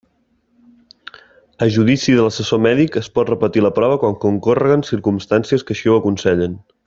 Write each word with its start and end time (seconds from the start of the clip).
A 1.65 1.67
judici 1.75 2.15
de 2.19 2.23
l'assessor 2.27 2.63
mèdic 2.67 2.97
es 3.03 3.11
pot 3.19 3.31
repetir 3.33 3.65
la 3.65 3.73
prova 3.77 4.01
quan 4.05 4.17
concórreguen 4.25 4.87
circumstàncies 4.89 5.67
que 5.69 5.77
així 5.77 5.93
ho 5.93 6.01
aconsellen. 6.01 6.59